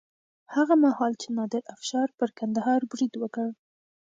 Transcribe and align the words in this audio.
هغه 0.55 0.73
مهال 0.83 1.13
چې 1.21 1.27
نادر 1.37 1.63
افشار 1.75 2.07
پر 2.17 2.29
کندهار 2.37 2.81
برید 2.91 3.13
وکړ. 3.17 3.47